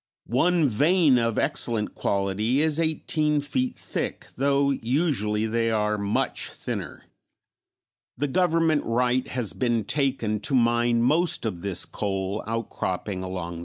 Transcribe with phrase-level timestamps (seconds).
[0.25, 7.03] One vein of excellent quality is eighteen feet thick, although usually they are much thinner.
[8.17, 13.57] The government right has been taken to mine most of this coal outcropping along the
[13.57, 13.59] river.